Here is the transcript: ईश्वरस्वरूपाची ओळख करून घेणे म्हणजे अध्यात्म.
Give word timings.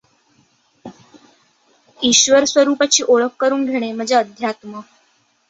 ईश्वरस्वरूपाची 1.99 3.03
ओळख 3.07 3.35
करून 3.39 3.65
घेणे 3.65 3.91
म्हणजे 3.91 4.15
अध्यात्म. 4.15 4.79